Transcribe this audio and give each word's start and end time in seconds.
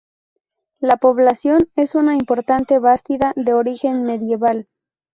La 0.79 0.97
población 0.97 1.59
es 1.75 1.93
una 1.93 2.15
importante 2.15 2.79
bastida 2.79 3.33
de 3.35 3.53
origen 3.53 4.01
medieval. 4.01 4.67